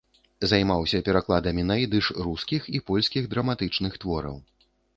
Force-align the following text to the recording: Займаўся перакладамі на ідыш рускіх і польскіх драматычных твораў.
Займаўся 0.51 1.01
перакладамі 1.09 1.65
на 1.71 1.75
ідыш 1.83 2.09
рускіх 2.29 2.61
і 2.79 2.83
польскіх 2.89 3.31
драматычных 3.35 4.01
твораў. 4.05 4.35